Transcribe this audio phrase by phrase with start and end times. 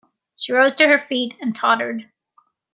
[0.35, 2.09] She rose to her feet, and tottered.